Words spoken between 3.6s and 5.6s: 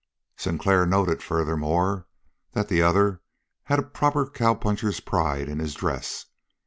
had a proper cowpuncher's pride in